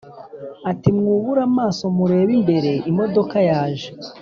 [0.71, 3.89] ati mwubure amaso murebe imbere imodoka yaje